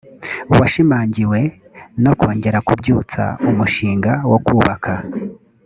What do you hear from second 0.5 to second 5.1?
washimangiwe no kongera kubyutsa umushinga wo kubaka